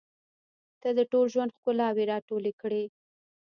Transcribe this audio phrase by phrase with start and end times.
[0.81, 2.83] •ته د ټول ژوند ښکلاوې راټولې کړې.